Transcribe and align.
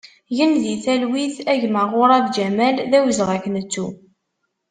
Gen 0.35 0.51
di 0.63 0.75
talwit 0.83 1.35
a 1.51 1.53
gma 1.61 1.81
ƔUrab 1.91 2.25
Ǧamal, 2.35 2.75
d 2.89 2.91
awezɣi 2.97 3.33
ad 3.35 3.41
k-nettu! 3.43 3.87